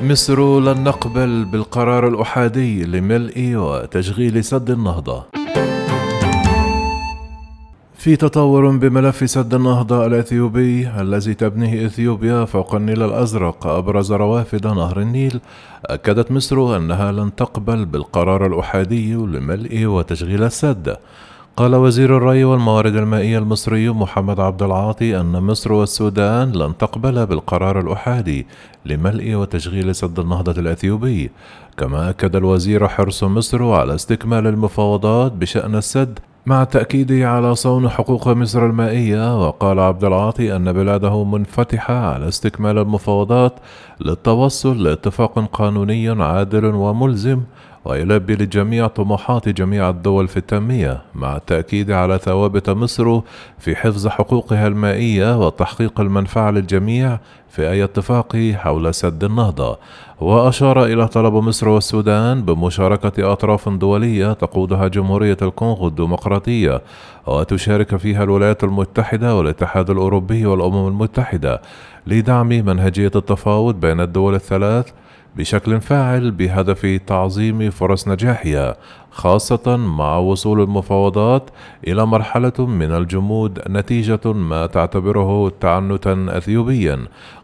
مصر 0.00 0.60
لن 0.60 0.84
نقبل 0.84 1.44
بالقرار 1.44 2.08
الأحادي 2.08 2.84
لملء 2.84 3.52
وتشغيل 3.56 4.44
سد 4.44 4.70
النهضة. 4.70 5.24
في 7.94 8.16
تطور 8.16 8.76
بملف 8.76 9.30
سد 9.30 9.54
النهضة 9.54 10.06
الأثيوبي 10.06 10.88
الذي 11.00 11.34
تبنيه 11.34 11.86
إثيوبيا 11.86 12.44
فوق 12.44 12.74
النيل 12.74 13.02
الأزرق 13.02 13.66
أبرز 13.66 14.12
روافد 14.12 14.66
نهر 14.66 15.00
النيل 15.00 15.40
أكدت 15.86 16.32
مصر 16.32 16.76
أنها 16.76 17.12
لن 17.12 17.34
تقبل 17.34 17.84
بالقرار 17.84 18.46
الأحادي 18.46 19.14
لملء 19.14 19.84
وتشغيل 19.86 20.42
السد. 20.42 20.96
قال 21.56 21.74
وزير 21.74 22.16
الري 22.16 22.44
والموارد 22.44 22.96
المائية 22.96 23.38
المصري 23.38 23.90
محمد 23.90 24.40
عبد 24.40 24.62
العاطي 24.62 25.20
أن 25.20 25.42
مصر 25.42 25.72
والسودان 25.72 26.52
لن 26.52 26.76
تقبل 26.76 27.26
بالقرار 27.26 27.80
الأحادي 27.80 28.46
لملء 28.86 29.34
وتشغيل 29.34 29.94
سد 29.94 30.18
النهضة 30.18 30.60
الأثيوبي. 30.60 31.30
كما 31.76 32.10
أكد 32.10 32.36
الوزير 32.36 32.88
حرص 32.88 33.24
مصر 33.24 33.70
على 33.72 33.94
استكمال 33.94 34.46
المفاوضات 34.46 35.32
بشأن 35.32 35.74
السد 35.74 36.18
مع 36.46 36.62
التأكيد 36.62 37.12
على 37.12 37.54
صون 37.54 37.88
حقوق 37.88 38.28
مصر 38.28 38.66
المائية. 38.66 39.46
وقال 39.46 39.80
عبد 39.80 40.04
العاطي 40.04 40.56
أن 40.56 40.72
بلاده 40.72 41.24
منفتحة 41.24 41.94
على 41.94 42.28
استكمال 42.28 42.78
المفاوضات 42.78 43.52
للتوصل 44.00 44.82
لاتفاق 44.82 45.48
قانوني 45.52 46.08
عادل 46.22 46.64
وملزم 46.64 47.40
ويلبي 47.86 48.34
لجميع 48.34 48.86
طموحات 48.86 49.48
جميع 49.48 49.90
الدول 49.90 50.28
في 50.28 50.36
التنمية 50.36 51.02
مع 51.14 51.36
التأكيد 51.36 51.90
على 51.90 52.18
ثوابت 52.18 52.70
مصر 52.70 53.20
في 53.58 53.76
حفظ 53.76 54.08
حقوقها 54.08 54.66
المائية 54.66 55.46
وتحقيق 55.46 56.00
المنفعة 56.00 56.50
للجميع 56.50 57.18
في 57.48 57.70
أي 57.70 57.84
اتفاق 57.84 58.36
حول 58.36 58.94
سد 58.94 59.24
النهضة. 59.24 59.78
وأشار 60.20 60.84
إلى 60.84 61.08
طلب 61.08 61.34
مصر 61.34 61.68
والسودان 61.68 62.42
بمشاركة 62.42 63.32
أطراف 63.32 63.68
دولية 63.68 64.32
تقودها 64.32 64.88
جمهورية 64.88 65.36
الكونغو 65.42 65.88
الديمقراطية 65.88 66.82
وتشارك 67.26 67.96
فيها 67.96 68.24
الولايات 68.24 68.64
المتحدة 68.64 69.36
والاتحاد 69.36 69.90
الأوروبي 69.90 70.46
والأمم 70.46 70.88
المتحدة 70.88 71.62
لدعم 72.06 72.48
منهجية 72.48 73.10
التفاوض 73.16 73.80
بين 73.80 74.00
الدول 74.00 74.34
الثلاث 74.34 74.92
بشكل 75.36 75.80
فاعل 75.80 76.30
بهدف 76.30 77.00
تعظيم 77.06 77.70
فرص 77.70 78.08
نجاحها 78.08 78.76
خاصة 79.16 79.76
مع 79.76 80.16
وصول 80.16 80.60
المفاوضات 80.60 81.50
إلى 81.86 82.06
مرحلة 82.06 82.52
من 82.58 82.92
الجمود 82.92 83.60
نتيجة 83.68 84.32
ما 84.32 84.66
تعتبره 84.66 85.52
تعنتا 85.60 86.26
أثيوبيا. 86.28 86.98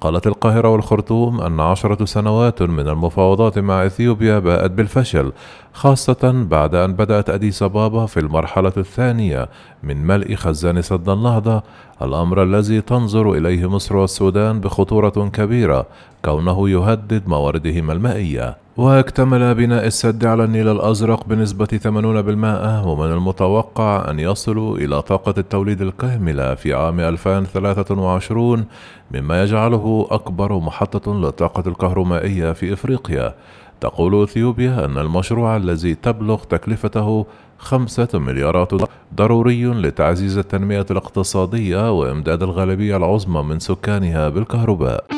قالت 0.00 0.26
القاهرة 0.26 0.68
والخرطوم 0.68 1.40
أن 1.40 1.60
عشرة 1.60 2.04
سنوات 2.04 2.62
من 2.62 2.88
المفاوضات 2.88 3.58
مع 3.58 3.86
إثيوبيا 3.86 4.38
باءت 4.38 4.70
بالفشل 4.70 5.32
خاصة 5.72 6.44
بعد 6.50 6.74
أن 6.74 6.92
بدأت 6.92 7.30
أديس 7.30 7.62
أبابا 7.62 8.06
في 8.06 8.20
المرحلة 8.20 8.72
الثانية 8.76 9.48
من 9.82 10.06
ملء 10.06 10.34
خزان 10.34 10.82
سد 10.82 11.08
النهضة 11.08 11.62
الأمر 12.02 12.42
الذي 12.42 12.80
تنظر 12.80 13.32
إليه 13.32 13.70
مصر 13.70 13.96
والسودان 13.96 14.60
بخطورة 14.60 15.28
كبيرة 15.28 15.86
كونه 16.24 16.70
يهدد 16.70 17.28
مواردهما 17.28 17.92
المائية. 17.92 18.65
واكتمل 18.76 19.54
بناء 19.54 19.86
السد 19.86 20.24
على 20.24 20.44
النيل 20.44 20.68
الأزرق 20.68 21.26
بنسبة 21.26 21.66
80% 21.66 22.86
ومن 22.86 23.12
المتوقع 23.12 24.10
أن 24.10 24.18
يصلوا 24.18 24.78
إلى 24.78 25.02
طاقة 25.02 25.34
التوليد 25.38 25.80
الكاملة 25.82 26.54
في 26.54 26.74
عام 26.74 27.00
2023 27.00 28.64
مما 29.14 29.42
يجعله 29.42 30.06
أكبر 30.10 30.58
محطة 30.58 31.14
للطاقة 31.14 31.68
الكهرومائية 31.68 32.52
في 32.52 32.72
إفريقيا. 32.72 33.34
تقول 33.80 34.22
إثيوبيا 34.22 34.84
أن 34.84 34.98
المشروع 34.98 35.56
الذي 35.56 35.94
تبلغ 35.94 36.42
تكلفته 36.44 37.26
خمسة 37.58 38.08
مليارات 38.14 38.70
ضروري 39.14 39.64
لتعزيز 39.66 40.38
التنمية 40.38 40.86
الاقتصادية 40.90 41.98
وإمداد 41.98 42.42
الغالبية 42.42 42.96
العظمى 42.96 43.42
من 43.42 43.58
سكانها 43.58 44.28
بالكهرباء. 44.28 45.15